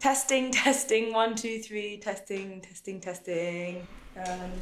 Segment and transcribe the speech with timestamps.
[0.00, 3.86] Testing, testing, one, two, three, testing, testing, testing.
[4.16, 4.52] Um,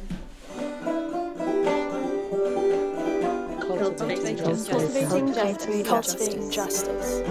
[3.59, 4.67] Cultivating justice.
[4.67, 5.87] Cultivating justice.
[5.87, 7.21] Cultivating justice.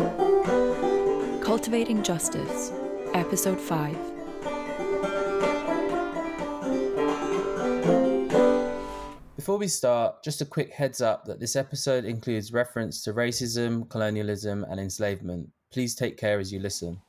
[1.45, 2.73] Cultivating Justice,
[3.15, 3.97] Episode 5.
[9.37, 13.89] Before we start, just a quick heads up that this episode includes reference to racism,
[13.89, 15.49] colonialism, and enslavement.
[15.73, 17.01] Please take care as you listen.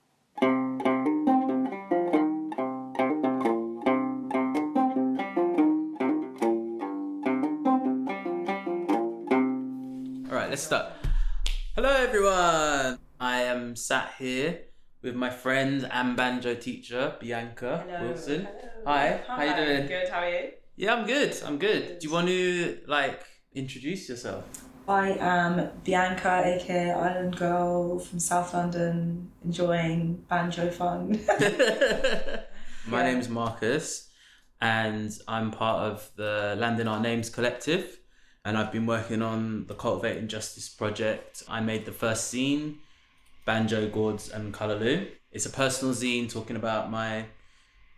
[10.57, 10.91] Let's start.
[11.75, 12.97] Hello, everyone.
[13.19, 14.61] I am sat here
[15.03, 18.47] with my friend and banjo teacher, Bianca Wilson.
[18.83, 19.87] Hi, how you doing?
[19.87, 20.49] Good, how are you?
[20.75, 21.37] Yeah, I'm good.
[21.45, 21.99] I'm good.
[21.99, 23.21] Do you want to like
[23.53, 24.45] introduce yourself?
[24.87, 31.19] I am Bianca, aka Island Girl from South London, enjoying banjo fun.
[32.87, 33.03] My Yeah.
[33.03, 34.09] name's Marcus,
[34.59, 37.96] and I'm part of the Land in Our Names collective.
[38.47, 41.43] And I've been working on the Cultivating Justice project.
[41.49, 42.77] I made the first zine,
[43.43, 45.09] Banjo, Gourds, and Callaloo.
[45.33, 47.25] It's a personal zine talking about my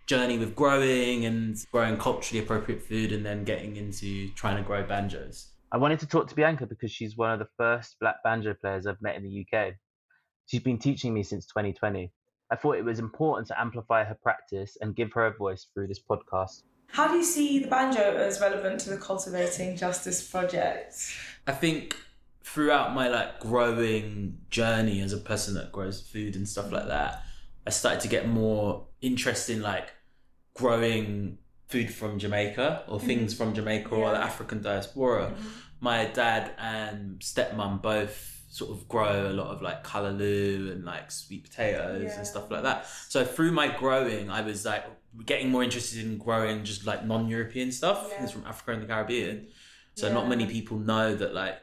[0.08, 4.82] journey with growing and growing culturally appropriate food and then getting into trying to grow
[4.82, 5.50] banjos.
[5.72, 8.88] I wanted to talk to Bianca because she's one of the first black banjo players
[8.88, 9.76] I've met in the UK.
[10.48, 12.12] She's been teaching me since 2020.
[12.50, 15.90] I thought it was important to amplify her practice and give her a voice through
[15.90, 16.64] this podcast.
[16.92, 20.96] How do you see the banjo as relevant to the Cultivating Justice project?
[21.46, 21.96] I think
[22.44, 27.24] throughout my like growing journey as a person that grows food and stuff like that,
[27.66, 29.94] I started to get more interest in like
[30.56, 33.08] growing food from Jamaica or mm-hmm.
[33.08, 35.28] things from Jamaica or the African diaspora.
[35.28, 35.48] Mm-hmm.
[35.82, 41.12] My dad and stepmom both sort of grow a lot of like callaloo and like
[41.12, 42.18] sweet potatoes Yeah.
[42.18, 42.88] and stuff like that.
[43.08, 44.86] So through my growing, I was like
[45.26, 48.18] getting more interested in growing just like non-European stuff, Yeah.
[48.18, 49.48] things from Africa and the Caribbean.
[49.96, 51.58] So not many people know that like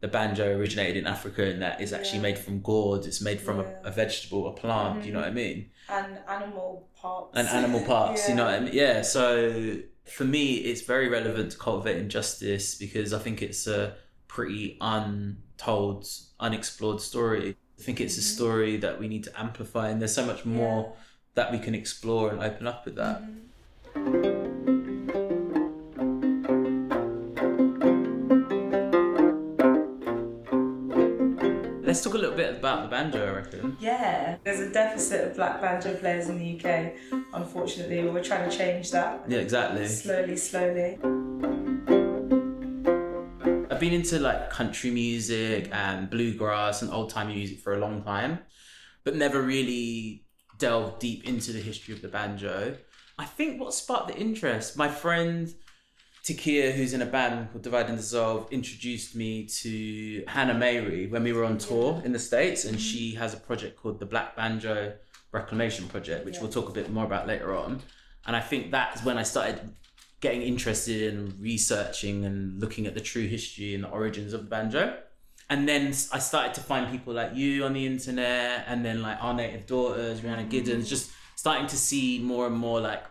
[0.00, 2.22] the banjo originated in Africa and that is actually Yeah.
[2.22, 3.06] made from gourds.
[3.06, 3.64] It's made from Yeah.
[3.64, 3.86] Mm-hmm.
[3.86, 5.04] a, a vegetable, a plant.
[5.04, 5.70] You know what I mean?
[5.90, 7.36] And animal parts.
[7.36, 8.28] And animal parts.
[8.28, 8.70] You know what I mean?
[8.84, 9.02] Yeah.
[9.02, 9.76] So
[10.06, 13.94] for me, it's very relevant to cultivating justice because I think it's a
[14.26, 14.78] pretty
[15.60, 16.06] untold,
[16.38, 17.56] unexplored story.
[17.78, 18.34] I think it's a Mm-hmm.
[18.34, 20.92] story that we need to amplify, and there's so much more
[21.34, 23.22] that we can explore and open up with that.
[23.22, 24.90] Mm-hmm.
[31.82, 33.76] Let's talk a little bit about the banjo, I reckon.
[33.80, 36.92] Yeah, there's a deficit of black banjo players in the UK,
[37.34, 38.00] unfortunately.
[38.02, 39.24] But we're trying to change that.
[39.26, 39.88] Yeah, exactly.
[39.88, 40.98] Slowly, slowly.
[43.80, 48.02] I've been into like country music and bluegrass and old time music for a long
[48.02, 48.40] time,
[49.04, 50.26] but never really
[50.58, 52.76] delved deep into the history of the banjo.
[53.18, 55.50] I think what sparked the interest, my friend
[56.26, 61.22] Takia, who's in a band called Divide and Dissolve, introduced me to Hannah Mayree when
[61.22, 63.20] we were on tour in the States, and she mm-hmm.
[63.20, 64.92] has a project called the Black Banjo
[65.32, 66.42] Reclamation Project, which Yeah.
[66.42, 67.80] we'll talk a bit more about later on.
[68.26, 69.74] And I think that's when I started
[70.20, 74.46] getting interested in researching and looking at the true history and the origins of the
[74.46, 74.98] banjo.
[75.48, 79.18] And then I started to find people like you on the internet, and then like
[79.20, 83.02] our native daughters, Rhiannon Giddens, just starting to see more and more like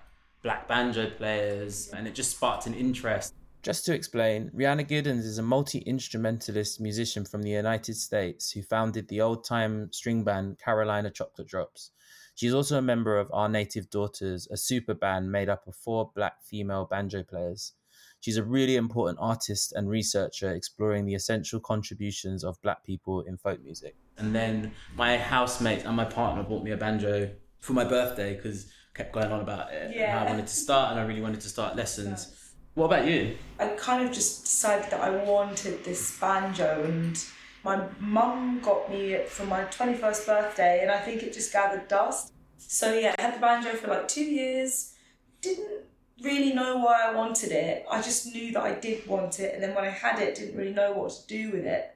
[0.42, 3.34] black banjo players, and it just sparked an interest.
[3.62, 8.62] Just to explain, Rhiannon Giddens is a multi instrumentalist musician from the United States who
[8.62, 11.92] founded the old time string band Carolina Chocolate Drops.
[12.40, 16.10] She's also a member of Our Native Daughters, a super band made up of four
[16.16, 17.74] black female banjo players.
[18.22, 23.36] She's a really important artist and researcher exploring the essential contributions of black people in
[23.36, 23.98] folk music.
[24.18, 27.30] And then my housemate and my partner bought me a banjo
[27.60, 30.56] for my birthday because I kept going on about it and how I wanted to
[30.56, 32.54] start and I really wanted to start lessons.
[32.76, 33.36] What about you?
[33.60, 37.22] I kind of just decided that I wanted this banjo, and
[37.64, 41.88] my mum got me it for my 21st birthday, and I think it just gathered
[41.88, 42.34] dust.
[42.58, 44.94] So, yeah, I had the banjo for like two years,
[45.42, 45.86] didn't
[46.24, 47.86] really know why I wanted it.
[47.90, 50.58] I just knew that I did want it, and then when I had it, didn't
[50.58, 51.96] really know what to do with it.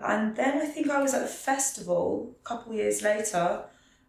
[0.00, 3.64] And then I think I was at a festival a couple years later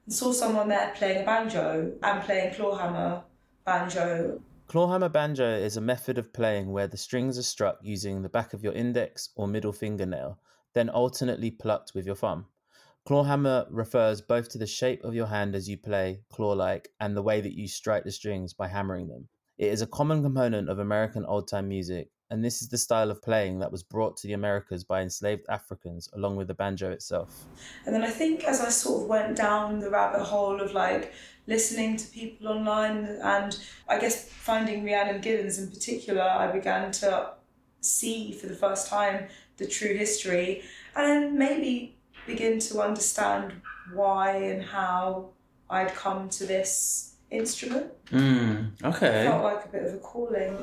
[0.05, 3.23] and saw someone there playing a banjo and playing clawhammer
[3.65, 8.29] banjo Clawhammer banjo is a method of playing where the strings are struck using the
[8.29, 10.37] back of your index or middle fingernail,
[10.73, 12.45] then alternately plucked with your thumb.
[13.05, 17.15] Clawhammer refers both to the shape of your hand as you play, claw like, and
[17.15, 19.27] the way that you strike the strings by hammering them.
[19.57, 23.09] It is a common component of American old time music and this is the style
[23.09, 26.91] of playing that was brought to the Americas by enslaved Africans along with the banjo
[26.91, 27.45] itself.
[27.85, 31.11] And then I think as I sort of went down the rabbit hole of like
[31.47, 33.57] listening to people online and
[33.87, 37.33] I guess finding Rhiannon Giddens in particular, I began to
[37.81, 39.27] see for the first time
[39.59, 40.63] the true history
[40.95, 41.95] and then maybe
[42.25, 43.53] begin to understand
[43.93, 45.29] why and how
[45.69, 47.91] I'd come to this instrument.
[48.11, 49.25] Mm, okay.
[49.25, 50.55] Felt like a bit of a calling.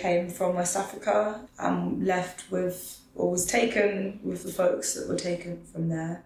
[0.00, 5.16] Came from West Africa and left with, or was taken with the folks that were
[5.16, 6.24] taken from there.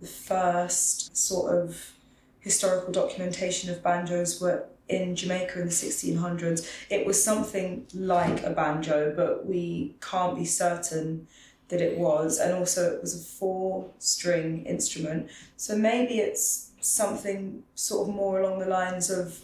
[0.00, 1.92] The first sort of
[2.40, 6.70] historical documentation of banjos were in Jamaica in the 1600s.
[6.90, 11.26] It was something like a banjo, but we can't be certain
[11.68, 12.38] that it was.
[12.38, 15.28] And also, it was a four string instrument.
[15.56, 19.38] So maybe it's something sort of more along the lines of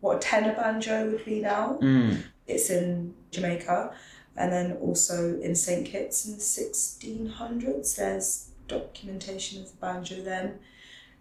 [0.00, 1.78] what a tenor banjo would be now.
[1.80, 2.22] Mm.
[2.52, 3.92] It's in Jamaica.
[4.36, 5.86] And then also in St.
[5.86, 10.58] Kitts in the 1600s, there's documentation of the banjo then.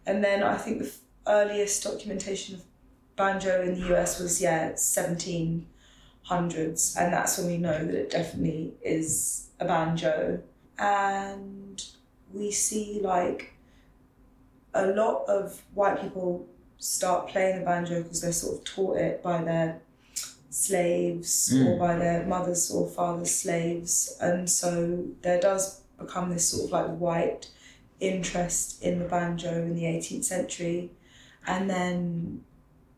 [0.05, 0.91] And then I think the
[1.27, 2.63] earliest documentation of
[3.15, 5.65] banjo in the US was, yeah, 1700s.
[6.97, 10.41] And that's when we know that it definitely is a banjo.
[10.79, 11.83] And
[12.33, 13.53] we see like
[14.73, 19.21] a lot of white people start playing the banjo because they're sort of taught it
[19.21, 19.81] by their
[20.51, 21.79] slaves or Mm.
[21.79, 24.15] by their mothers or fathers' slaves.
[24.19, 27.47] And so there does become this sort of like white
[27.99, 30.91] interest in the banjo in the 18th century.
[31.47, 32.43] And then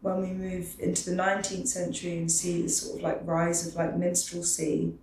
[0.01, 3.75] when we move into the 19th century and see the sort of like rise of
[3.75, 4.93] like minstrelsy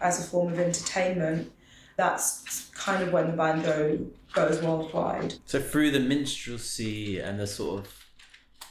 [0.00, 1.50] as a form of entertainment,
[1.96, 3.98] that's kind of when the banjo
[4.34, 5.34] goes worldwide.
[5.46, 8.05] So through the minstrelsy and the sort of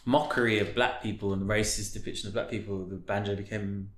[0.05, 3.91] mockery of black people and racist depiction of black people, the banjo became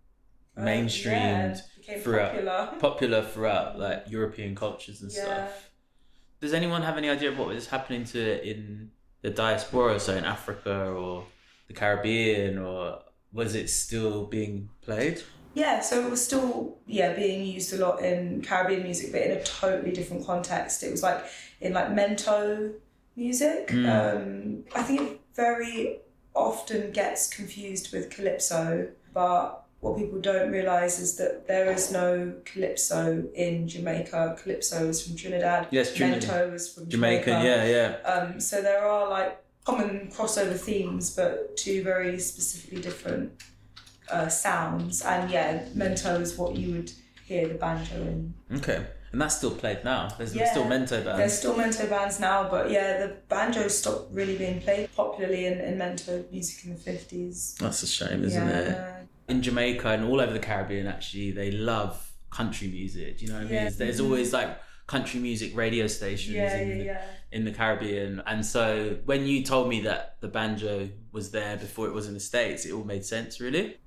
[0.58, 2.70] Uh, mainstreamed yeah, became throughout popular.
[2.80, 5.22] popular throughout like European cultures and Yeah.
[5.24, 5.70] stuff.
[6.40, 10.16] Does anyone have any idea of what was happening to it in the diaspora, so
[10.16, 11.26] in Africa or
[11.68, 15.22] the Caribbean, or was it still being played?
[15.54, 19.32] Yeah, so it was still yeah being used a lot in Caribbean music, but in
[19.32, 20.84] a totally different context.
[20.84, 21.24] It was like
[21.62, 22.74] in like mento
[23.16, 23.68] music.
[23.70, 23.86] Mm.
[23.94, 26.00] Um, I think it very
[26.36, 32.34] often gets confused with calypso, but what people don't realize is that there is no
[32.46, 34.38] calypso in Jamaica.
[34.41, 35.67] Calypso is from Trinidad.
[35.72, 36.29] Yes, Trinidad.
[36.29, 37.48] Mento is from Jamaican, Jamaica.
[37.48, 38.12] yeah, yeah.
[38.12, 43.32] Um, so there are like common crossover themes, but two very specifically different
[44.10, 45.01] uh, sounds.
[45.03, 46.91] And yeah, mento is what you would
[47.25, 48.34] hear the banjo in.
[48.56, 48.86] Okay.
[49.12, 50.10] And that's still played now.
[50.18, 50.52] There's Yeah.
[50.52, 51.18] still Mento bands.
[51.18, 55.60] There's still mento bands now, but yeah, the banjo stopped really being played popularly in,
[55.60, 57.56] in mento music in the fifties.
[57.60, 58.68] That's a shame, isn't it?
[58.68, 59.00] yeah.
[59.30, 63.18] In Jamaica and all over the Caribbean, actually, they love country music.
[63.20, 63.54] Do you know what I mean?
[63.64, 63.70] Yeah.
[63.70, 67.02] There's always like country music radio stations Yeah, in, yeah, the, yeah.
[67.32, 68.22] in the Caribbean.
[68.26, 72.14] And so when you told me that the banjo was there before it was in
[72.14, 73.78] the States, it all made sense, really.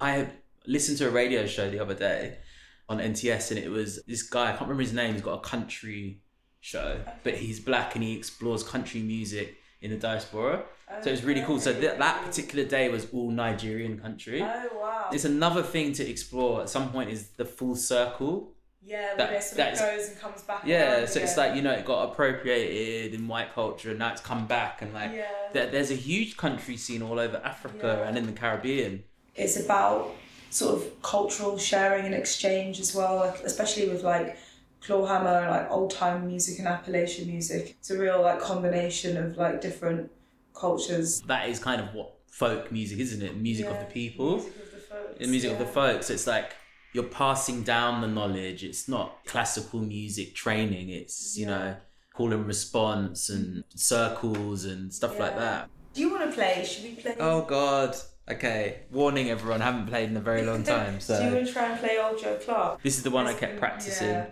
[0.00, 0.28] I
[0.66, 2.38] listened to a radio show the other day
[2.88, 5.40] on NTS and it was this guy, I can't remember his name, he's got a
[5.40, 6.20] country
[6.60, 10.64] show, but he's black and he explores country music in the diaspora.
[11.02, 11.60] So it was really cool.
[11.60, 14.40] So th- that particular day was all Nigerian country.
[14.42, 15.10] Oh wow.
[15.12, 18.54] It's another thing to explore at some point is the full circle.
[18.82, 20.62] yeah, that- where it sort of goes and comes back.
[20.64, 24.22] Yeah, so it's like, you know, it got appropriated in white culture and now it's
[24.22, 25.26] come back and like Yeah.
[25.52, 28.08] there, there's a huge country scene all over Africa Yeah.
[28.08, 29.04] and in the Caribbean.
[29.36, 30.14] it's about
[30.50, 34.38] sort of cultural sharing and exchange as well, like, especially with like
[34.80, 37.76] clawhammer and like old time music and Appalachian music.
[37.78, 40.10] It's a real like combination of like different
[40.54, 41.20] cultures.
[41.22, 43.36] That is kind of what folk music, isn't it?
[43.36, 44.36] Music of the people.
[44.36, 45.18] Music of the folks.
[45.18, 45.70] the music of the yeah.
[45.70, 46.10] folks.
[46.10, 46.52] It's like
[46.92, 48.64] you're passing down the knowledge.
[48.64, 50.90] It's not classical music training.
[50.90, 51.58] It's you Yeah.
[51.58, 51.76] know
[52.14, 55.70] call and response and circles and stuff like that.
[55.94, 56.64] Do you want to play?
[56.64, 57.14] Should we play?
[57.20, 57.96] Oh God.
[58.30, 58.80] Okay.
[58.90, 59.62] Warning everyone.
[59.62, 60.86] I Haven't played in a very long time.
[60.92, 62.82] Do you So want to try and play Old Joe Clark?
[62.82, 64.08] this is the one I kept practicing.
[64.08, 64.26] yeah.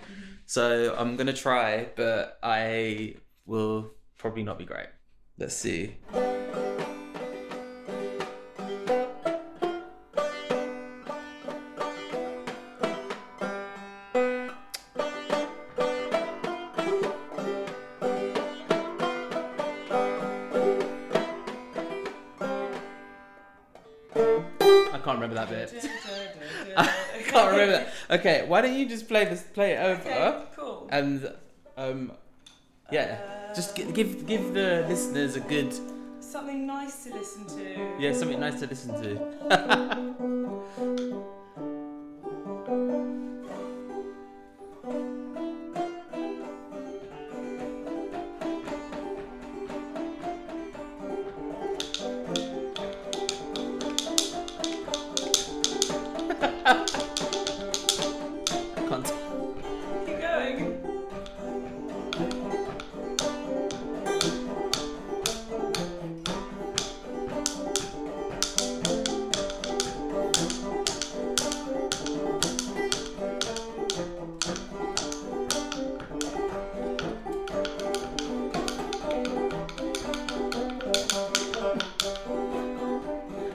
[0.45, 3.15] So I'm gonna try, but I
[3.47, 4.87] will probably not be great.
[5.39, 5.97] Let's see.
[28.27, 29.43] Okay, why don't you just play this?
[29.55, 30.89] Play it over, Okay, cool.
[30.91, 31.33] and
[31.77, 32.11] um,
[32.91, 33.19] yeah,
[33.55, 35.73] just gi- give give the listeners a good
[36.19, 37.97] Something nice to listen to.
[38.01, 39.11] yeah something nice to listen to.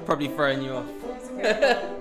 [0.06, 1.98] Probably throwing you off.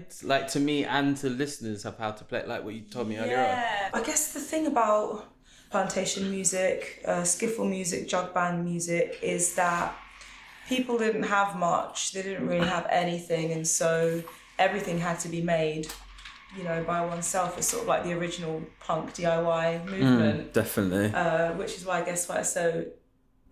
[0.00, 2.82] to explain, like, to me and to listeners of how to play, like what you
[2.82, 3.42] told me earlier on?
[3.42, 3.90] Yeah.
[3.92, 5.26] I guess the thing about
[5.70, 9.94] plantation music, uh, skiffle music, jug band music is that
[10.68, 12.12] people didn't have much.
[12.12, 14.22] They didn't really have anything, and so
[14.58, 15.88] everything had to be made,
[16.56, 17.58] you know, by oneself.
[17.58, 20.52] It's sort of like the original punk DIY movement.
[20.52, 21.12] Definitely.
[21.12, 22.84] uh, which is why I guess why it's so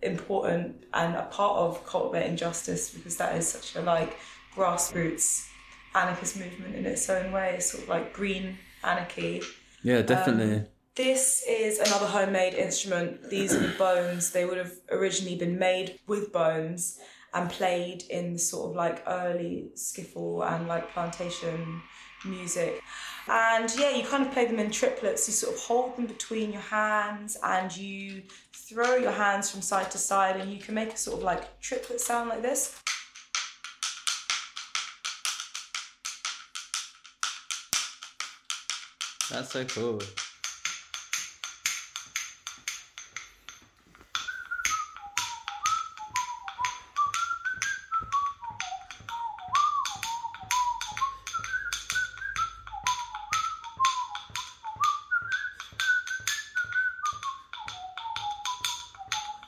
[0.01, 4.17] important and a part of cultivating justice because that is such a like
[4.53, 5.47] grassroots
[5.95, 9.41] anarchist movement in its own way, sort of like green anarchy.
[9.83, 10.57] yeah, definitely.
[10.57, 13.29] Um, this is another homemade instrument.
[13.29, 14.31] These are the bones.
[14.31, 16.99] They would have originally been made with bones
[17.33, 21.81] and played in sort of like early skiffle and like plantation
[22.25, 22.79] music.
[23.27, 25.27] And yeah, you kind of play them in triplets.
[25.27, 28.23] You sort of hold them between your hands and you
[28.53, 31.59] throw your hands from side to side and you can make a sort of like
[31.59, 32.79] triplet sound like this.
[39.33, 39.99] That's so cool.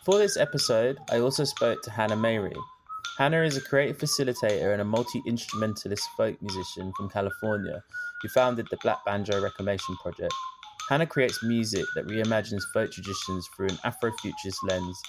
[0.03, 2.49] For this episode, I also spoke to Hannah Mayree.
[3.19, 7.83] Hannah is a creative facilitator and a multi instrumentalist folk musician from California
[8.22, 10.34] who founded the Black Banjo Reclamation Project.
[10.89, 15.01] Hannah creates music that reimagines folk traditions through an Afrofuturist lens,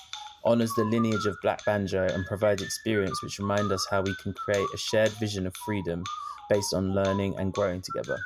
[0.45, 4.33] honours the lineage of Black Banjo, and provides experience which remind us how we can
[4.33, 6.03] create a shared vision of freedom
[6.49, 8.17] based on learning and growing together.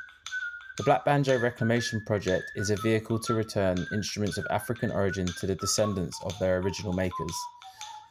[0.77, 5.45] The Black Banjo Reclamation Project is a vehicle to return instruments of African origin to
[5.45, 7.35] the descendants of their original makers.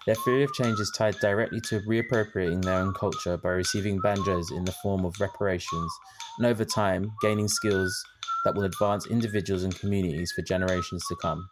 [0.07, 4.51] Their theory of change is tied directly to reappropriating their own culture by receiving banjos
[4.51, 5.93] in the form of reparations
[6.39, 8.03] and over time gaining skills
[8.45, 11.47] that will advance individuals and communities for generations to come.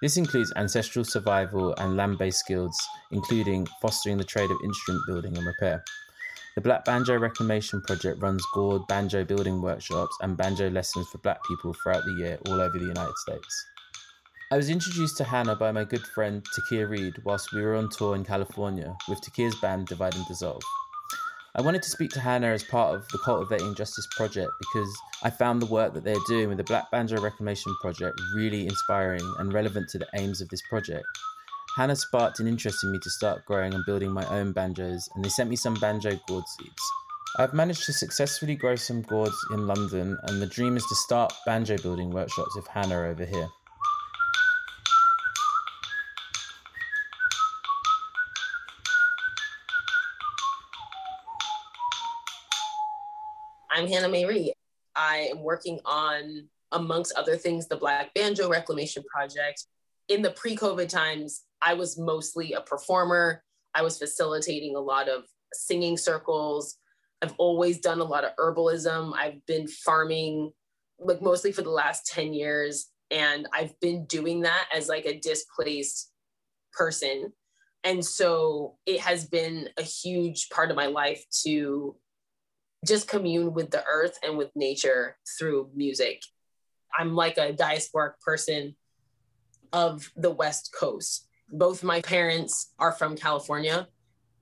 [0.00, 2.76] This includes ancestral survival and land based skills,
[3.12, 5.84] including fostering the trade of instrument building and repair.
[6.56, 11.38] The Black Banjo Reclamation Project runs gourd banjo building workshops and banjo lessons for black
[11.44, 13.66] people throughout the year all over the United States.
[14.52, 17.88] I was introduced to Hannah by my good friend Takia Reed whilst we were on
[17.88, 20.60] tour in California with Takia's band Divide and Dissolve.
[21.54, 25.30] I wanted to speak to Hannah as part of the Cultivating Justice project because I
[25.30, 29.54] found the work that they're doing with the Black Banjo Reclamation Project really inspiring and
[29.54, 31.06] relevant to the aims of this project.
[31.78, 35.24] Hannah sparked an interest in me to start growing and building my own banjos, and
[35.24, 36.92] they sent me some banjo gourd seeds.
[37.38, 41.32] I've managed to successfully grow some gourds in London, and the dream is to start
[41.46, 43.48] banjo building workshops with Hannah over here.
[53.82, 54.52] I'm Hannah Mayree.
[54.94, 59.66] I am working on, amongst other things, the Black Banjo Reclamation Project.
[60.08, 63.42] In the pre COVID times, I was mostly a performer.
[63.74, 66.76] I was facilitating a lot of singing circles.
[67.22, 69.14] I've always done a lot of herbalism.
[69.16, 70.52] I've been farming
[71.00, 72.86] like mostly for the last 10 years.
[73.10, 76.08] And I've been doing that as like a displaced
[76.72, 77.32] person.
[77.82, 81.96] And so it has been a huge part of my life to
[82.86, 86.22] just commune with the earth and with nature through music.
[86.96, 88.76] I'm like a diasporic person
[89.72, 93.86] of the West Coast both my parents are from California,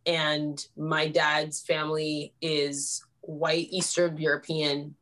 [0.06, 4.94] and my dad's family is white Eastern European,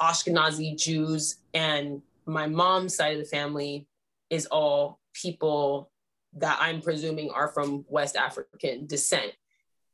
[0.00, 3.86] Ashkenazi Jews, and my mom's side of the family
[4.30, 5.90] is all people
[6.34, 9.32] that I'm presuming are from West African descent.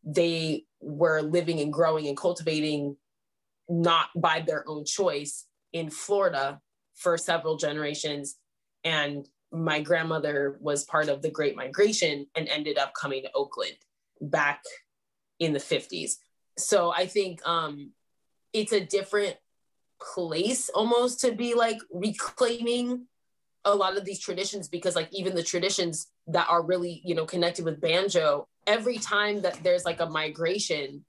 [0.04, 2.96] They were living and growing and cultivating
[3.68, 6.60] not by their own choice in Florida
[6.94, 8.36] for several generations.
[8.84, 13.76] And my grandmother was part of the Great Migration and ended up coming to Oakland
[14.20, 14.62] back
[15.38, 16.16] in the 50s.
[16.58, 17.92] So I think um,
[18.52, 19.36] it's a different
[20.00, 23.06] place almost to be like reclaiming
[23.64, 27.24] a lot of these traditions because like even the traditions that are really you know
[27.24, 31.04] connected with banjo every time that there's like a migration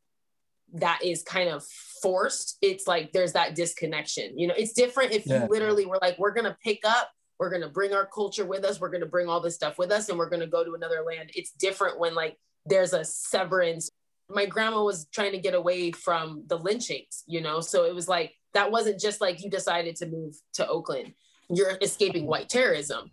[0.73, 1.63] that is kind of
[2.01, 4.53] forced it's like there's that disconnection you know?
[4.57, 5.43] It's different if yeah.
[5.43, 8.63] you literally were like we're gonna pick up we're going to bring our culture with
[8.63, 10.63] us we're going to bring all this stuff with us and we're going to go
[10.63, 11.31] to another land.
[11.35, 13.89] It's different when like there's a severance.
[14.29, 17.59] My grandma was trying to get away from the lynchings you know?
[17.61, 21.13] So it was like that wasn't just like you decided to move to oakland.
[21.49, 23.11] You're escaping white terrorism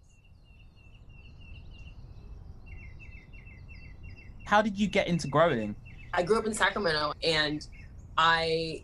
[4.52, 5.74] how did you get into growing?
[6.12, 7.66] I grew up in sacramento and
[8.18, 8.82] i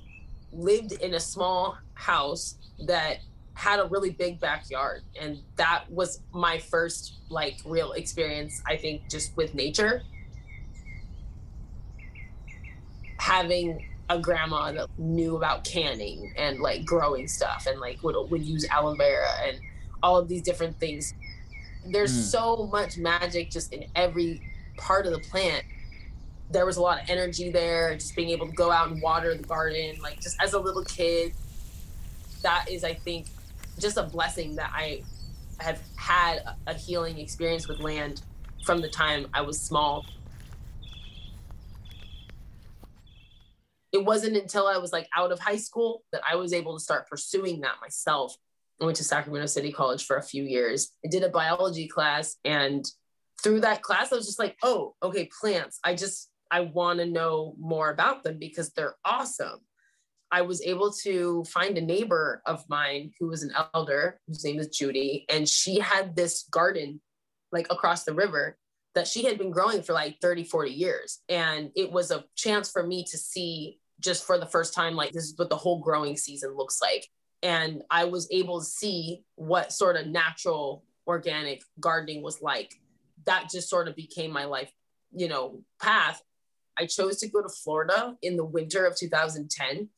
[0.50, 2.54] lived in a small house
[2.86, 3.18] that
[3.52, 9.02] had a really big backyard and that was my first like real experience i think
[9.10, 10.00] just with nature.
[13.18, 18.42] Having a grandma that knew about canning and like growing stuff and like would, would
[18.42, 19.60] use aloe vera and
[20.02, 21.12] all of these different things.
[21.84, 22.22] There's mm.
[22.22, 24.47] so much magic just in every
[24.78, 25.64] part of the plant
[26.50, 29.34] there was a lot of energy there just being able to go out and water
[29.34, 31.32] the garden like just as a little kid
[32.42, 33.26] that is i think
[33.78, 35.02] just a blessing that I
[35.58, 38.22] have had a healing experience with land
[38.64, 40.04] from the time I was small.
[43.92, 46.82] It wasn't until I was like out of high school that I was able to
[46.82, 48.36] start pursuing that myself.
[48.80, 50.92] I went to Sacramento City College for a few years.
[51.04, 52.84] I did a biology class and
[53.42, 55.78] through that class I was just like, "Oh, okay, plants.
[55.84, 59.60] I just I want to know more about them because they're awesome."
[60.30, 64.58] I was able to find a neighbor of mine who was an elder, whose name
[64.58, 67.00] is Judy, and she had this garden
[67.50, 68.58] like across the river
[68.94, 71.20] that she had been growing for like 30, 40 years.
[71.28, 75.12] And it was a chance for me to see just for the first time, like,
[75.12, 77.06] this is what the whole growing season looks like.
[77.42, 82.74] And I was able to see what sort of natural organic gardening was like
[83.28, 84.72] that just sort of became my life,
[85.14, 86.22] you know, path.
[86.78, 89.88] I chose to go to Florida in the winter of 2010.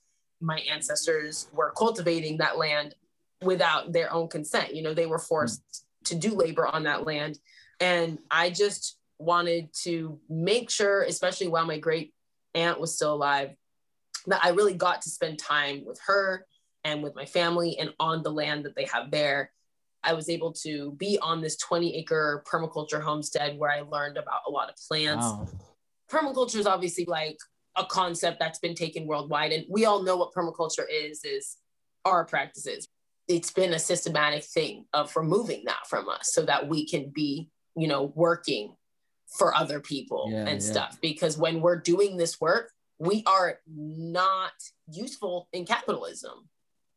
[0.40, 2.96] My ancestors were cultivating that land
[3.42, 4.74] without their own consent.
[4.74, 7.38] You know, they were forced to do labor on that land.
[7.78, 12.12] And I just wanted to make sure, especially while my great
[12.54, 13.50] aunt was still alive,
[14.26, 16.46] that I really got to spend time with her
[16.84, 19.52] and with my family and on the land that they have there.
[20.02, 24.40] I was able to be on this 20 acre permaculture homestead where I learned about
[24.46, 25.24] a lot of plants.
[25.24, 25.48] Wow.
[26.10, 27.36] Permaculture is obviously like
[27.76, 31.56] a concept that's been taken worldwide and we all know what permaculture is is
[32.04, 32.86] our practices.
[33.28, 37.48] It's been a systematic thing of removing that from us so that we can be,
[37.76, 38.74] you know, working
[39.38, 40.70] for other people Yeah, and yeah.
[40.70, 44.52] stuff because when we're doing this work, we are not
[44.90, 46.48] useful in capitalism.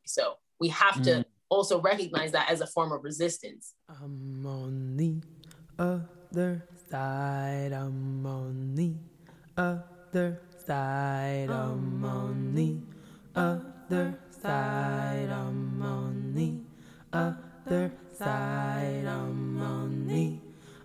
[0.05, 1.03] So we have Mm.
[1.03, 3.73] to also recognize that as a form of resistance.
[3.87, 5.21] I'm on the
[5.77, 7.71] other side.
[7.73, 8.93] I'm on the
[9.55, 11.49] other side.
[11.49, 12.77] I'm on the
[13.35, 15.29] other side.
[15.29, 16.53] I'm on the
[17.13, 19.05] other side.
[19.05, 20.37] I'm on the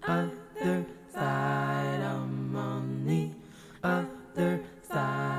[0.07, 2.00] other side.
[2.00, 3.31] I'm on the
[3.83, 5.38] other side.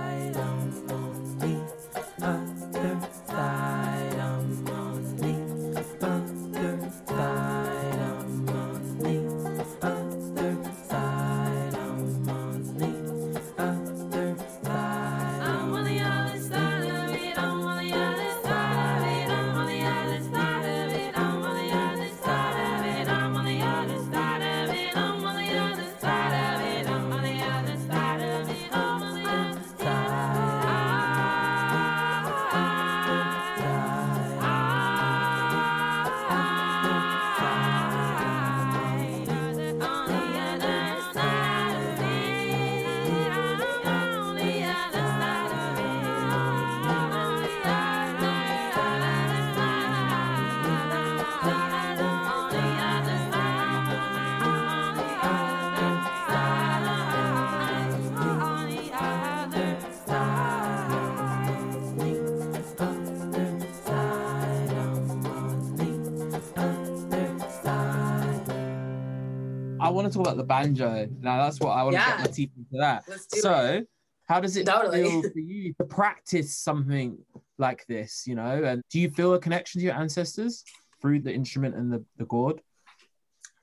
[70.10, 71.10] Want to talk about the banjo.
[71.22, 72.18] Now that's what I want to Yeah.
[72.18, 73.04] get my teeth into that.
[73.30, 73.84] So,
[74.28, 75.02] how does it Totally.
[75.02, 77.18] feel for you to practice something
[77.58, 78.26] like this?
[78.28, 80.64] You know, and do you feel a connection to your ancestors
[81.02, 82.62] through the instrument and the, the gourd?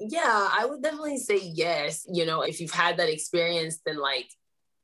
[0.01, 2.07] Yeah, I would definitely say yes.
[2.11, 4.29] You know, if you've had that experience, then like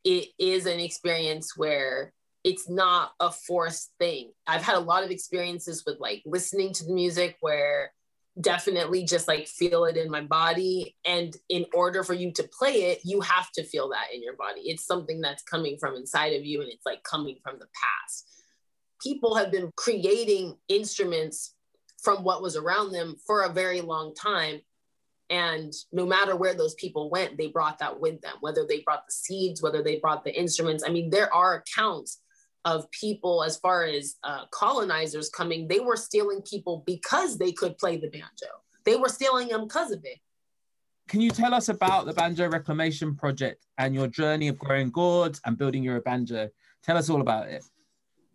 [0.04, 2.12] it is an experience where
[2.44, 4.32] it's not a forced thing.
[4.46, 7.92] I've had a lot of experiences with like listening to the music where
[8.40, 10.96] definitely just like feel it in my body.
[11.06, 14.36] And in order for you to play it, you have to feel that in your
[14.36, 14.62] body.
[14.62, 18.28] It's something that's coming from inside of you and it's like coming from the past.
[19.02, 21.54] People have been creating instruments
[22.02, 24.60] from what was around them for a very long time.
[25.28, 29.06] And no matter where those people went, they brought that with them, whether they brought
[29.06, 30.84] the seeds, whether they brought the instruments.
[30.86, 32.20] I mean, there are accounts
[32.64, 37.76] of people as far as uh, colonizers coming, they were stealing people because they could
[37.78, 38.46] play the banjo.
[38.84, 40.18] They were stealing them because of it.
[41.08, 45.40] Can you tell us about the Banjo Reclamation Project and your journey of growing gourds
[45.44, 46.48] and building your banjo?
[46.82, 47.64] Tell us all about it.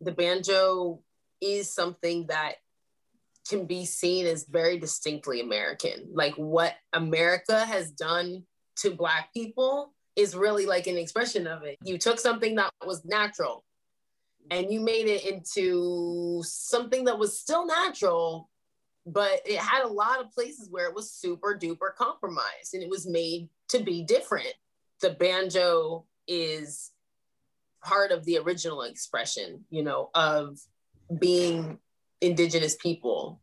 [0.01, 1.01] The banjo
[1.41, 2.55] is something that
[3.49, 6.09] can be seen as very distinctly American.
[6.13, 8.43] Like what America has done
[8.77, 11.77] to Black people is really like an expression of it.
[11.83, 13.63] You took something that was natural
[14.51, 18.49] and you made it into something that was still natural,
[19.05, 22.89] but it had a lot of places where it was super duper compromised and it
[22.89, 24.53] was made to be different.
[25.01, 26.91] The banjo is
[27.83, 30.59] part of the original expression, you know, of
[31.19, 31.79] being
[32.21, 33.41] indigenous people,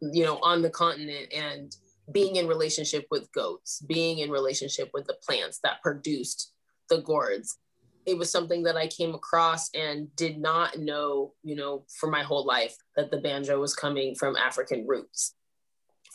[0.00, 1.74] you know, on the continent and
[2.10, 6.52] being in relationship with goats, being in relationship with the plants that produced
[6.88, 7.58] the gourds.
[8.06, 12.22] It was something that I came across and did not know, you know, for my
[12.22, 15.34] whole life that the banjo was coming from African roots.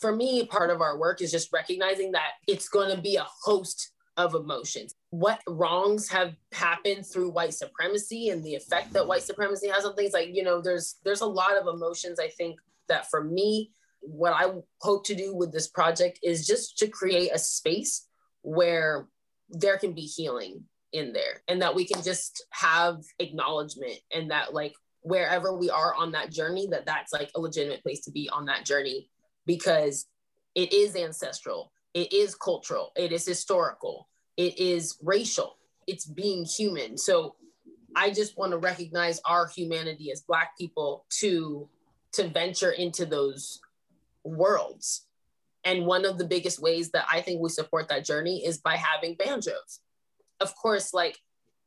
[0.00, 3.26] For me, part of our work is just recognizing that it's going to be a
[3.42, 4.94] host of emotions.
[5.10, 9.94] What wrongs have happened through white supremacy and the effect that white supremacy has on
[9.94, 13.70] things like, you know, there's there's a lot of emotions I think that for me
[14.00, 18.06] what I hope to do with this project is just to create a space
[18.42, 19.08] where
[19.50, 24.54] there can be healing in there and that we can just have acknowledgement and that
[24.54, 28.28] like wherever we are on that journey that that's like a legitimate place to be
[28.30, 29.08] on that journey
[29.46, 30.06] because
[30.54, 36.98] it is ancestral it is cultural, it is historical, it is racial, it's being human.
[36.98, 37.34] So
[37.96, 41.68] I just want to recognize our humanity as Black people to
[42.12, 43.60] to venture into those
[44.24, 45.06] worlds.
[45.64, 48.76] And one of the biggest ways that I think we support that journey is by
[48.76, 49.80] having banjos.
[50.40, 51.18] Of course, like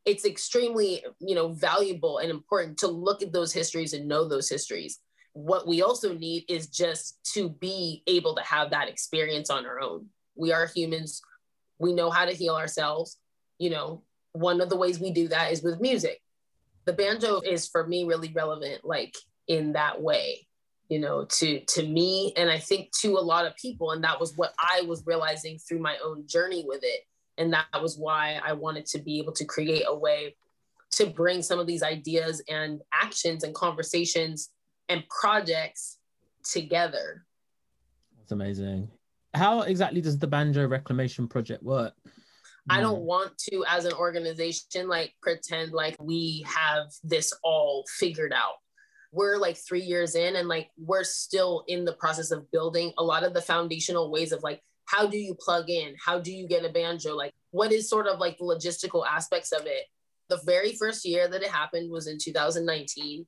[0.05, 4.49] it's extremely, you know, valuable and important to look at those histories and know those
[4.49, 4.99] histories.
[5.33, 9.79] What we also need is just to be able to have that experience on our
[9.79, 10.07] own.
[10.35, 11.21] We are humans.
[11.79, 13.17] We know how to heal ourselves.
[13.59, 14.03] You know,
[14.33, 16.21] one of the ways we do that is with music.
[16.85, 19.15] The banjo is for me really relevant, like
[19.47, 20.47] in that way
[20.91, 24.19] you know to to me and i think to a lot of people and that
[24.19, 27.01] was what i was realizing through my own journey with it
[27.41, 30.35] and that was why i wanted to be able to create a way
[30.91, 34.49] to bring some of these ideas and actions and conversations
[34.89, 35.97] and projects
[36.43, 37.25] together
[38.17, 38.89] That's amazing.
[39.33, 41.93] How exactly does the banjo reclamation project work?
[42.69, 43.05] I don't mm.
[43.05, 48.55] want to, as an organization, like pretend like we have this all figured out.
[49.11, 53.03] We're like three years in, and like we're still in the process of building a
[53.03, 55.95] lot of the foundational ways of like, how do you plug in?
[56.03, 57.15] How do you get a banjo?
[57.15, 59.85] Like, what is sort of like the logistical aspects of it?
[60.29, 63.25] The very first year that it happened was in 2019,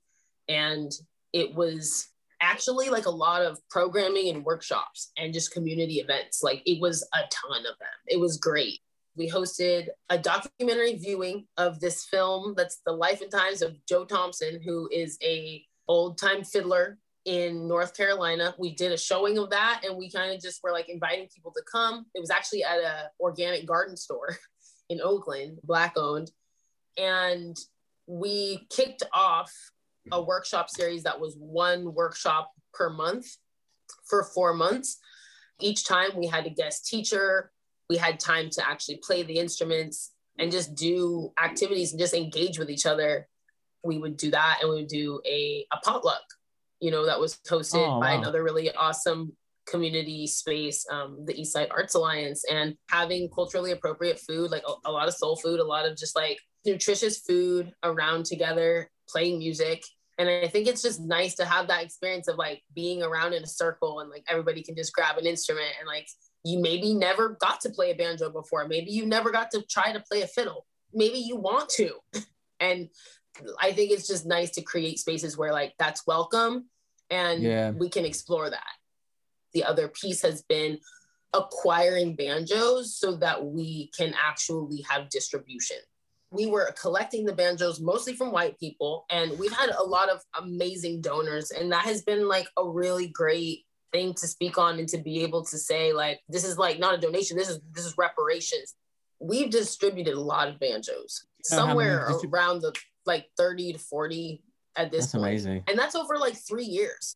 [0.50, 0.92] and
[1.34, 2.08] it was
[2.42, 6.44] actually like a lot of programming and workshops and just community events.
[6.44, 7.98] Like, it was a ton of them.
[8.08, 8.80] It was great
[9.16, 14.06] we hosted a documentary viewing of this film that's the life and times of joe
[14.06, 18.54] thompson who is a old time fiddler in north carolina.
[18.58, 21.52] We did a showing of that and we kind of just were like inviting people
[21.52, 22.06] to come.
[22.14, 24.38] It was actually at a organic garden store
[24.90, 26.30] in oakland black owned
[26.98, 27.58] and
[28.08, 29.52] we kicked off
[30.12, 33.38] a workshop series that was one workshop per month
[34.06, 35.00] for four months.
[35.60, 37.52] Each time we had a guest teacher.
[37.90, 42.60] We had time to actually play the instruments and just do activities and just engage
[42.60, 43.28] with each other.
[43.84, 46.24] We would do that and we would do a, a potluck,
[46.84, 48.20] you know, that was hosted Oh, by wow.
[48.20, 49.32] another really awesome
[49.66, 54.92] community space, um, the Eastside Arts Alliance, and having culturally appropriate food, like a, a
[54.92, 59.82] lot of soul food, a lot of just like nutritious food around together, playing music.
[60.18, 63.44] And I think it's just nice to have that experience of like being around in
[63.44, 66.08] a circle and like everybody can just grab an instrument and like
[66.44, 68.68] you maybe never got to play a banjo before.
[68.68, 70.66] Maybe you never got to try to play a fiddle.
[70.94, 71.94] Maybe you want to.
[72.60, 72.88] And
[73.60, 76.70] I think it's just nice to create spaces where like that's welcome
[77.10, 77.72] and Yeah.
[77.72, 78.74] we can explore that.
[79.54, 80.80] The other piece has been
[81.34, 85.78] acquiring banjos so that we can actually have distribution.
[86.32, 90.22] We were collecting the banjos mostly from white people, and we've had a lot of
[90.40, 94.90] amazing donors, and that has been like a really great thing to speak on and
[94.90, 97.86] to be able to say like this is like not a donation this is this
[97.86, 98.74] is reparations
[99.20, 102.74] we've distributed a lot of banjos Uh, somewhere distrib- around the
[103.06, 104.42] like 30 to 40
[104.76, 105.64] at this That's point amazing.
[105.68, 107.16] and that's over like three years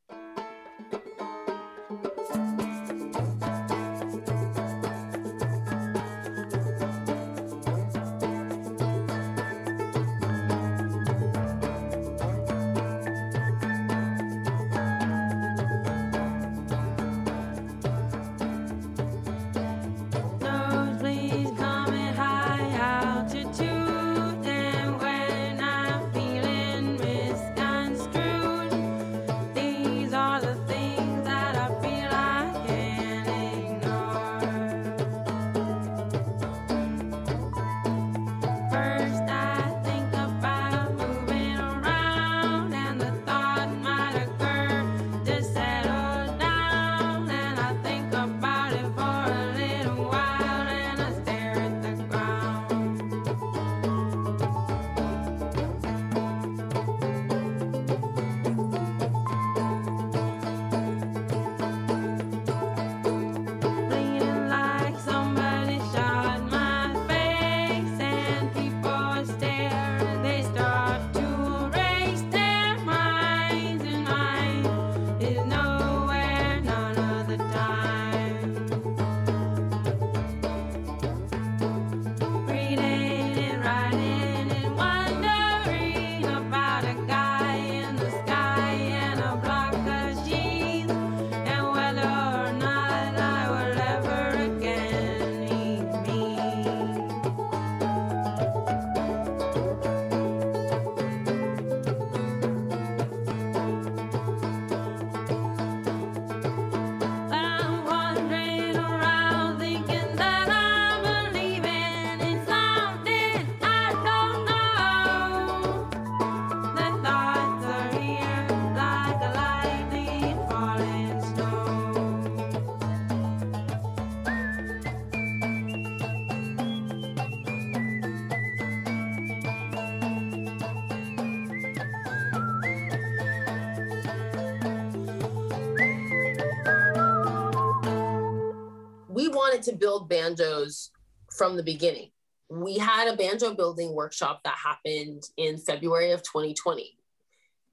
[139.58, 140.91] wanted to build banjos
[141.36, 142.12] from the beginning.
[142.50, 146.98] We had a banjo building workshop that happened in February of 2020.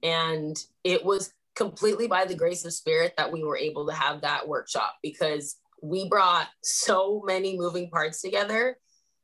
[0.03, 4.21] And it was completely by the grace of spirit that we were able to have
[4.21, 8.77] that workshop because we brought so many moving parts together.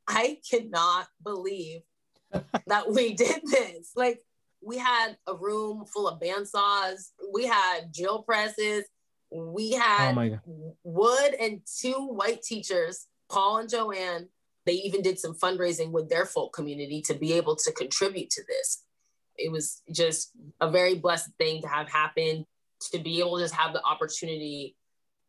[0.06, 1.80] I cannot believe
[2.66, 3.90] that we did this.
[3.96, 4.20] Like,
[4.64, 8.84] we had a room full of bandsaws, we had drill presses,
[9.32, 10.40] we Oh had god.
[10.84, 14.28] Wood and two white teachers, Paul and Joanne,
[14.66, 18.42] they even did some fundraising with their folk community to be able to contribute to
[18.46, 18.84] this.
[19.36, 22.46] It was just a very blessed thing to have happen,
[22.92, 24.76] to be able to just have the opportunity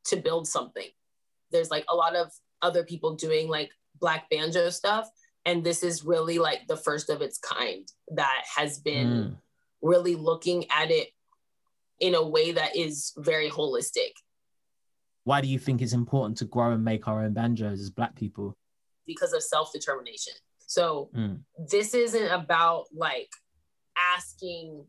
[0.06, 0.88] to build something.
[1.52, 5.10] There's like a lot of other people doing like black banjo stuff.
[5.46, 9.38] And this is really like the first of its kind that has been Mm.
[9.82, 11.10] really looking at it
[12.04, 14.12] in a way that is very holistic.
[15.24, 18.14] Why do you think it's important to grow and make our own banjos as black
[18.16, 18.56] people?
[19.06, 20.32] because of self determination.
[20.66, 21.44] So Mm.
[21.70, 23.30] this isn't about like
[24.16, 24.86] asking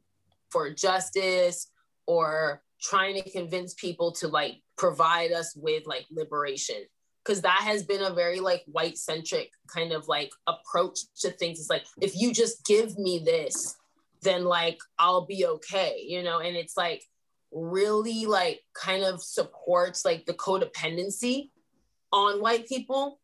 [0.51, 1.69] for justice
[2.07, 6.81] or trying to convince people to like provide us with like liberation
[7.25, 11.59] because that has been a very like white centric kind of like approach to things
[11.59, 13.75] it's like if you just give me this
[14.25, 16.41] then like I'll be okay you know?
[16.41, 17.05] And it's like
[17.53, 21.51] really like kind of supports like the codependency
[22.13, 23.21] on white people.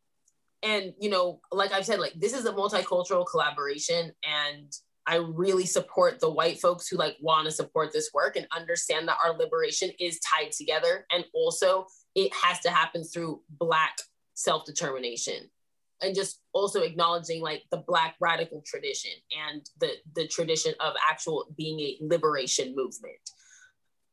[0.62, 4.70] And you know like i've said like this is a multicultural collaboration and
[5.06, 9.08] i really support the white folks who like want to support this work and understand
[9.08, 13.96] that our liberation is tied together and also it has to happen through black
[14.34, 15.48] self-determination
[16.02, 19.12] and just also acknowledging like the black radical tradition
[19.50, 23.18] and the the tradition of actual being a liberation movement.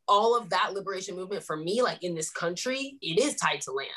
[0.08, 3.72] All of that liberation movement for me like in this country it is tied to
[3.72, 3.90] land.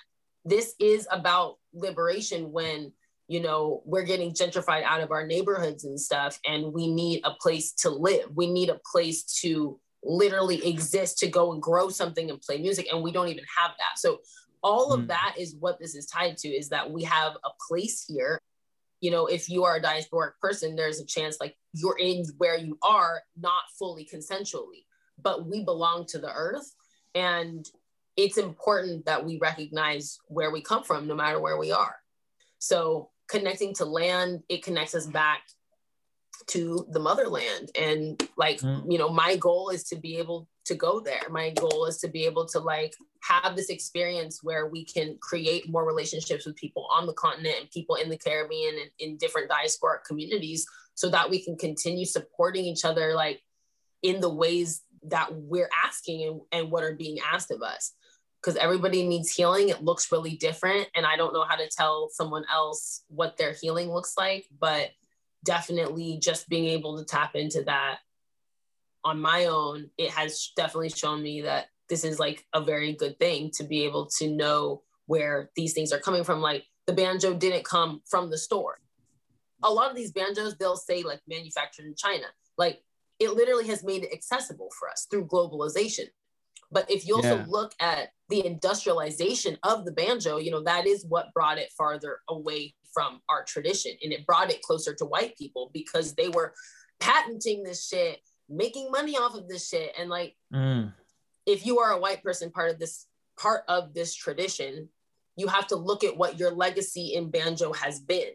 [0.45, 2.93] This is about liberation when
[3.29, 7.33] you know we're getting gentrified out of our neighborhoods and stuff and we need a
[7.41, 8.29] place to live.
[8.35, 12.89] We need a place to literally exist to go and grow something and play music
[12.91, 13.99] and we don't even have that.
[13.99, 14.21] So
[14.63, 15.09] all of Mm.
[15.09, 18.41] that is what this is tied to is that we have a place here
[19.01, 22.59] you know if you are a diasporic person there's a chance like you're in where
[22.59, 24.85] you are not fully consensually
[25.23, 26.75] but we belong to the earth
[27.15, 27.67] and
[28.17, 31.97] it's important that we recognize where we come from no matter where we are
[32.59, 35.43] so connecting to land it connects us back
[36.49, 38.91] to the motherland and like Mm.
[38.93, 41.23] you know my goal is to be able to go there.
[41.31, 45.69] My goal is to be able to like have this experience where we can create
[45.69, 49.51] more relationships with people on the continent and people in the caribbean and in different
[49.51, 53.43] diasporic communities so that we can continue supporting each other like
[54.03, 57.93] in the ways that we're asking and, and what are being asked of us.
[58.41, 59.69] Because everybody needs healing.
[59.69, 63.53] It looks really different and i don't know how to tell someone else what their
[63.53, 64.91] healing looks like but
[65.45, 67.99] definitely just being able to tap into that
[69.05, 73.19] on my own it has definitely shown me that this is like a very good
[73.19, 76.41] thing to be able to know where these things are coming from.
[76.41, 78.79] Like the banjo didn't come from the store.
[79.65, 82.27] A lot of these banjos they'll say like manufactured in china.
[82.57, 82.83] Like
[83.19, 86.07] it literally has made it accessible for us through globalization.
[86.71, 87.47] But if you also Yeah.
[87.49, 92.21] look at the industrialization of the banjo you know that is what brought it farther
[92.29, 93.97] away from our tradition.
[94.03, 96.55] And it brought it closer to white people because they were
[97.01, 99.93] patenting this shit making money off of this shit.
[99.99, 100.93] And like Mm.
[101.47, 103.07] if you are a white person part of this
[103.39, 104.89] part of this tradition
[105.37, 108.33] you have to look at what your legacy in banjo has been.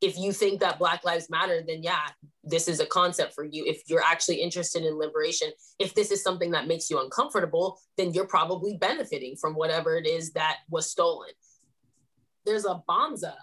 [0.00, 2.08] If you think that black lives matter then yeah
[2.44, 3.64] this is a concept for you.
[3.66, 8.12] If you're actually interested in liberation if this is something that makes you uncomfortable then
[8.12, 11.30] you're probably benefiting from whatever it is that was stolen.
[12.44, 13.34] There's a banza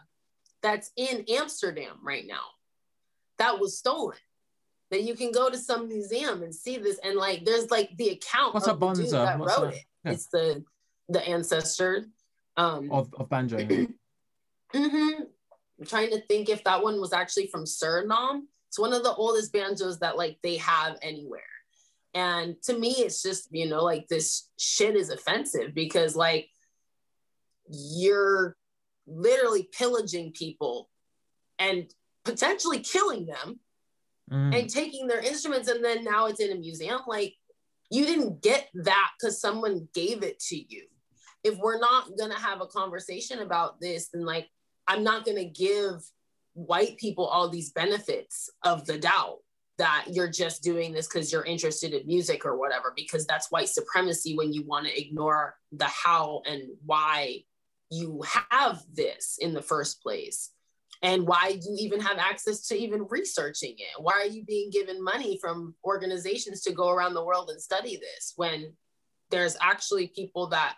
[0.61, 2.45] that's in amsterdam right now
[3.39, 4.19] that was stolen
[4.91, 8.09] that you can go to some museum and see this and like there's like the
[8.09, 10.11] account What's of the dude that What's wrote it yeah.
[10.11, 10.63] it's the
[11.09, 12.05] the ancestor
[12.57, 13.57] um Of, of banjo.
[14.73, 15.09] hmm
[15.81, 18.41] I'm trying to think if that one was actually from Suriname.
[18.67, 21.41] It's one of the oldest banjos that like they have anywhere.
[22.13, 26.49] And to me, it's just, you know, like this shit is offensive because like
[27.67, 28.55] you're
[29.07, 30.87] literally pillaging people
[31.57, 31.91] and
[32.23, 33.59] potentially killing them
[34.31, 34.57] Mm.
[34.57, 37.35] and taking their instruments and then now it's in a museum like
[37.89, 40.85] you didn't get that because someone gave it to you
[41.43, 44.47] if we're not going to have a conversation about this then like
[44.87, 46.01] i'm not going to give
[46.53, 49.39] white people all these benefits of the doubt
[49.77, 53.67] that you're just doing this because you're interested in music or whatever because that's white
[53.67, 57.39] supremacy when you want to ignore the how and why
[57.89, 60.51] you have this in the first place
[61.01, 64.01] and why do you even have access to even researching it?
[64.01, 67.95] Why are you being given money from organizations to go around the world and study
[67.95, 68.73] this when
[69.31, 70.75] there's actually people that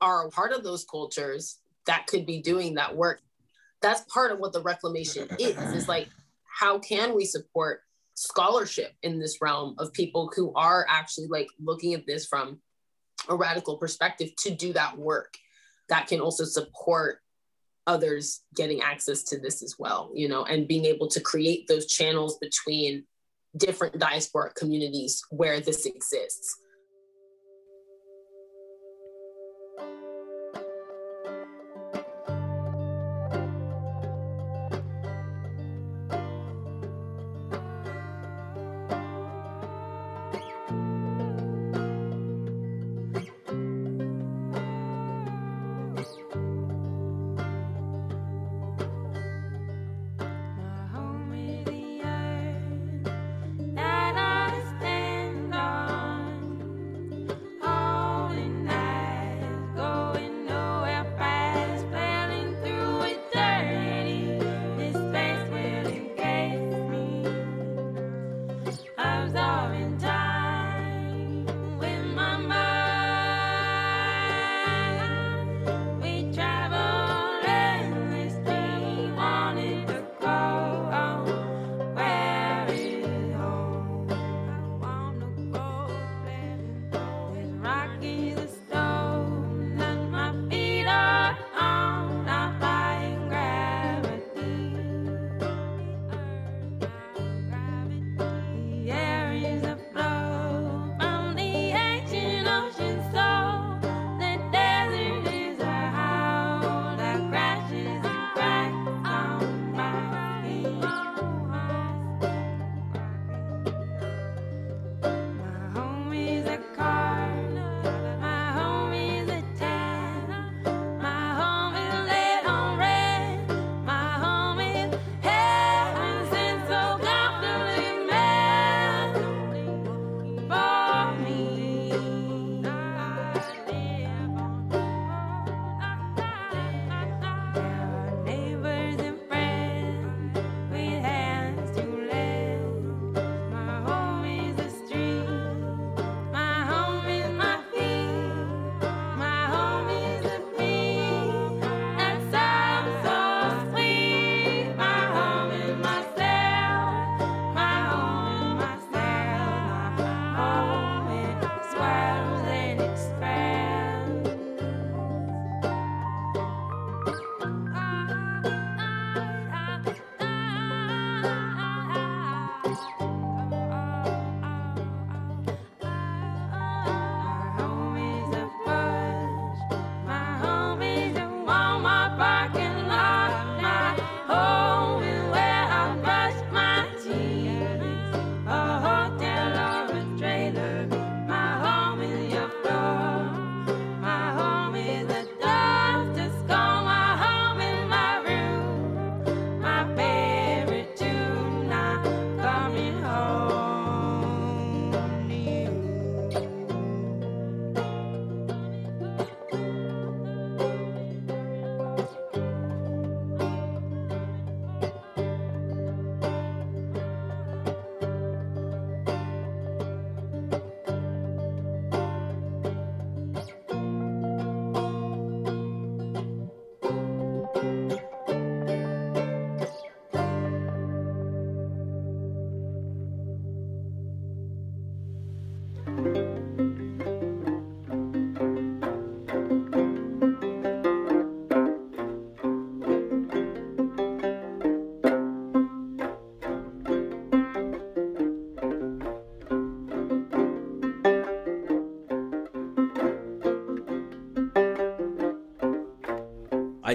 [0.00, 3.20] are a part of those cultures that could be doing that work?
[3.82, 6.08] That's part of what the reclamation is is like
[6.44, 7.80] how can we support
[8.14, 12.60] scholarship in this realm of people who are actually like looking at this from
[13.28, 15.34] a radical perspective to do that work
[15.88, 17.20] that can also support
[17.90, 21.86] others getting access to this as well you know and being able to create those
[21.86, 23.04] channels between
[23.56, 26.56] different diasporic communities where this exists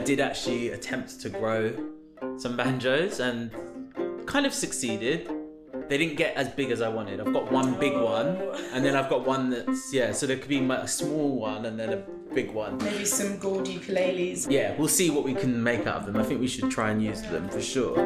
[0.06, 1.74] did actually attempt to grow
[2.38, 3.52] some banjos and
[4.28, 5.28] kind of succeeded.
[5.90, 7.20] They didn't get as big as I wanted.
[7.20, 8.38] I've got one big one,
[8.72, 10.12] and then I've got one that's yeah.
[10.12, 12.78] So there could be a small one and then a big one.
[12.78, 14.50] Maybe some gourd ukuleles.
[14.50, 16.18] Yeah, we'll see what we can make out of them.
[16.18, 17.98] I think we should try and use them for sure.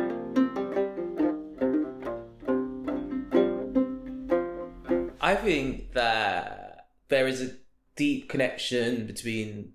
[5.19, 7.51] I think that there is a
[7.97, 9.73] deep connection between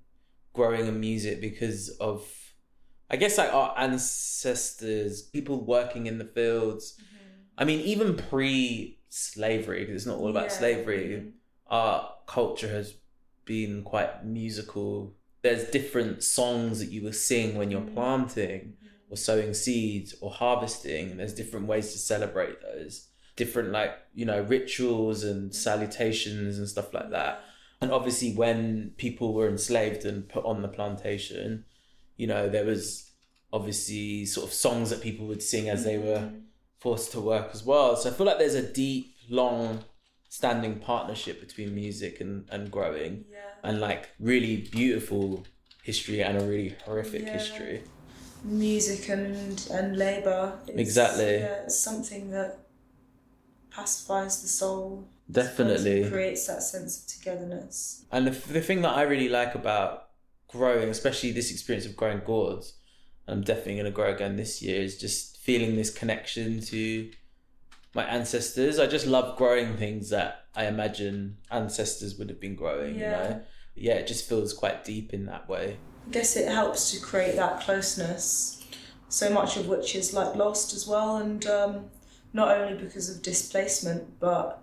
[0.54, 2.26] growing in music because of,
[3.10, 6.94] I guess, like our ancestors, people working in the fields.
[6.96, 7.24] Mm-hmm.
[7.58, 10.58] I mean, even pre slavery, because it's not all about Yeah.
[10.58, 11.28] slavery, mm-hmm.
[11.66, 12.94] our culture has
[13.44, 15.14] been quite musical.
[15.42, 17.94] There's different songs that you will sing when you're mm-hmm.
[17.94, 18.74] planting
[19.10, 21.10] or sowing seeds or harvesting.
[21.10, 23.08] And there's different ways to celebrate those.
[23.36, 27.42] Different, like, you know, rituals and salutations and stuff like that.
[27.80, 31.64] And obviously, when people were enslaved and put on the plantation,
[32.16, 33.10] you know, there was
[33.52, 36.42] obviously sort of songs that people would sing as they were mm.
[36.80, 37.96] forced to work as well.
[37.96, 39.84] So I feel like there's a deep, long
[40.28, 43.38] standing partnership between music and, and growing Yeah.
[43.62, 45.46] and like really beautiful
[45.84, 47.32] history and a really horrific Yeah.
[47.34, 47.82] history.
[48.42, 50.58] Music and and labour.
[50.66, 51.36] Exactly.
[51.36, 52.58] Yeah, it's something that
[53.70, 55.08] pacifies the soul.
[55.30, 56.08] Definitely.
[56.10, 58.04] Creates that sense of togetherness.
[58.12, 60.08] And the, the thing that I really like about
[60.48, 62.74] growing, especially this experience of growing gourds,
[63.26, 67.10] and I'm definitely going to grow again this year, is just feeling this connection to
[67.94, 68.78] my ancestors.
[68.78, 73.22] I just love growing things that I imagine ancestors would have been growing, Yeah.
[73.22, 73.42] you know?
[73.76, 75.78] Yeah, it just feels quite deep in that way.
[76.06, 78.62] I guess it helps to create that closeness,
[79.08, 81.86] so much of which is like lost as well, and um,
[82.32, 84.62] not only because of displacement, but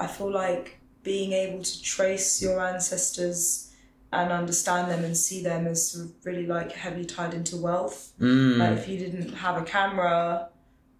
[0.00, 3.72] I feel like being able to trace your ancestors
[4.12, 8.12] and understand them and see them sort of really like heavily tied into wealth.
[8.20, 8.58] Mm.
[8.58, 10.48] Like if you didn't have a camera,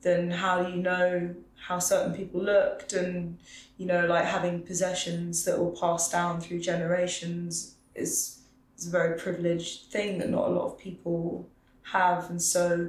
[0.02, 1.34] then how do you know
[1.66, 3.38] how certain people looked and
[3.76, 8.40] you know like having possessions that will pass down through generations is
[8.78, 11.46] is a very privileged thing that not a lot of people
[11.82, 12.88] have and so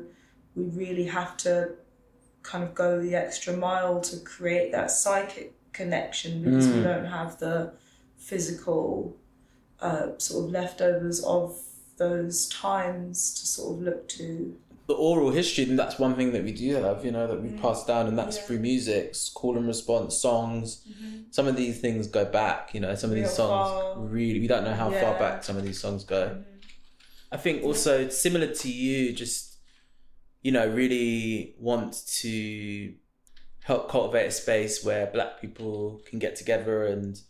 [0.55, 1.72] we really have to
[2.43, 6.84] kind of go the extra mile to create that psychic connection because we Mm.
[6.84, 7.74] don't have the
[8.17, 9.15] physical
[9.80, 11.57] uh, sort of leftovers of
[11.97, 14.55] those times to sort of look to
[14.88, 17.49] the oral history, and that's one thing that we do have, you know, that we
[17.49, 18.41] pass down, and that's Mm.
[18.41, 18.45] Yeah.
[18.47, 20.82] through music, call and response, songs.
[21.32, 23.99] Some of these things go back, you know, some of these songs far.
[23.99, 25.09] really, we don't know how far Yeah.
[25.11, 25.19] Mm-hmm.
[25.19, 26.43] back some of these songs go.
[27.32, 29.55] I think also similar to you, just,
[30.41, 32.93] you know, really want to
[33.64, 37.22] help cultivate a space where black people can get together and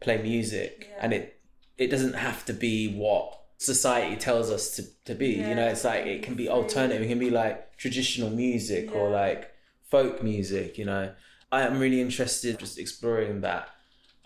[0.00, 0.88] play music.
[0.90, 0.98] Yeah.
[1.00, 1.40] And it,
[1.78, 5.30] it doesn't have to be what society tells us to, to be.
[5.30, 7.02] You know, it's like it can be alternative.
[7.02, 9.52] It can be like traditional music or like
[9.90, 10.78] folk music.
[10.78, 11.12] You know,
[11.50, 13.68] I am really interested just exploring that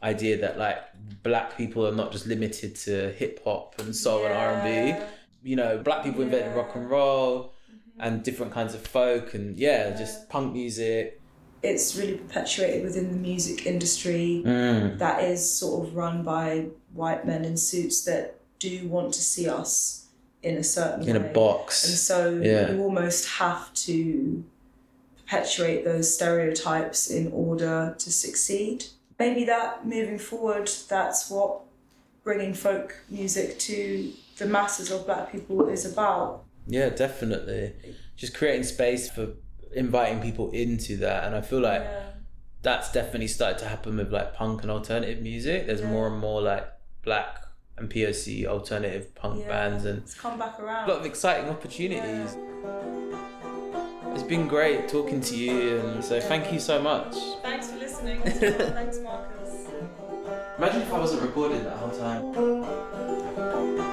[0.03, 0.78] idea that like
[1.22, 5.07] black people are not just limited to hip hop and soul and R and B.
[5.42, 8.01] You know, black people invented rock and roll mm-hmm.
[8.01, 11.18] and different kinds of folk and yeah, just punk music.
[11.62, 14.98] It's really perpetuated within the music industry Mm.
[14.98, 19.48] that is sort of run by white men in suits that do want to see
[19.48, 20.06] us
[20.42, 22.70] in a certain In a box And so Yeah.
[22.72, 24.44] you almost have to
[25.16, 28.86] perpetuate those stereotypes in order to succeed.
[29.18, 31.61] Maybe that moving forward, that's what
[32.24, 36.44] bringing folk music to the masses of black people is about.
[36.66, 37.72] Yeah, definitely.
[38.16, 39.28] Just creating space for
[39.75, 42.01] inviting people into that, and I feel like Yeah.
[42.62, 45.66] that's definitely started to happen with like punk and alternative music.
[45.66, 45.91] There's Yeah.
[45.91, 46.66] more and more like
[47.05, 47.45] black
[47.77, 49.49] and POC alternative punk Yeah.
[49.49, 50.89] bands and It's come back around.
[50.89, 52.37] a lot of exciting opportunities.
[54.14, 57.14] It's been great talking to you, and so thank you so much.
[57.43, 58.21] Thanks for listening.
[58.23, 59.66] Thanks, Marcus.
[60.59, 63.85] Imagine if I wasn't recording that whole time.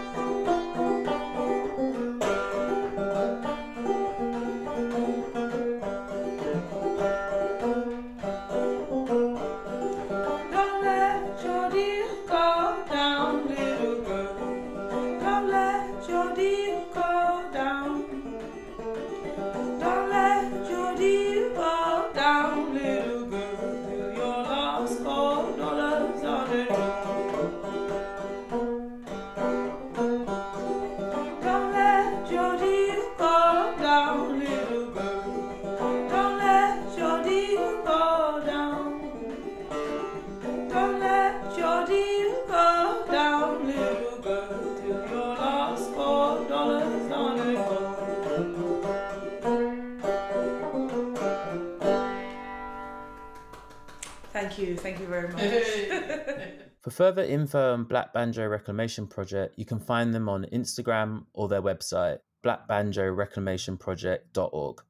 [54.35, 55.39] Thank you, thank you very much.
[56.81, 61.47] For further info on Black Banjo Reclamation Project, you can find them on Instagram or
[61.47, 64.81] their website, blackbanjoreclamationproject.org.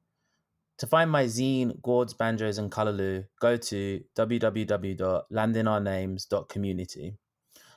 [0.78, 7.14] To find my zine, Gourds, Banjos, and Callaloo, go to www.landinournames.community.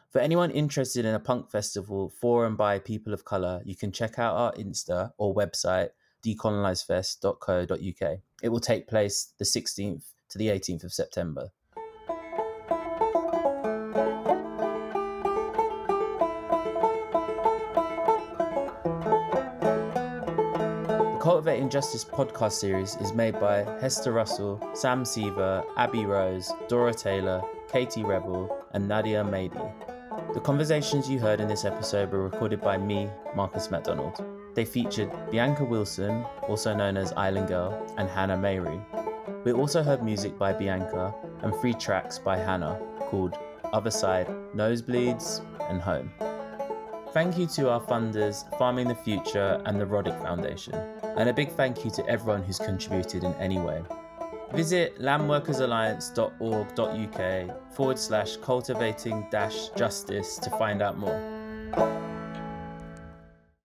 [0.10, 3.92] For anyone interested in a punk festival for and by people of colour, you can
[3.92, 5.90] check out our Insta or website,
[6.26, 8.20] decolonizefest.co.uk.
[8.42, 11.52] It will take place the 16th to the 18th of September.
[21.50, 27.42] The Injustice podcast series is made by Hester Russell, Sam Seaver, Abby Rose, Dora Taylor,
[27.72, 29.74] Katie Rebel, and Nadia Mady.
[30.36, 34.24] The conversations you heard in this episode were recorded by me, Marcus MacDonald.
[34.54, 38.80] They featured Bianca Wilson, also known as Island Girl, and Hannah Mayree.
[39.44, 43.34] We also heard music by Bianca and three tracks by Hannah called
[43.74, 46.12] Other Side, Nosebleeds, and Home.
[47.12, 50.76] Thank you to our funders, Farming the Future and the Roddick Foundation.
[51.04, 53.82] And a big thank you to everyone who's contributed in any way.
[54.54, 62.09] Visit landworkersalliance.org.uk forward slash cultivating dash justice to find out more.